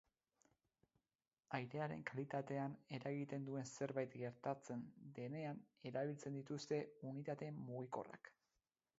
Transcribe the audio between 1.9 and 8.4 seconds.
kalitatean eragiten duen zerbait gertatzen denean erabiltzen dituzte unitate mugikorrak.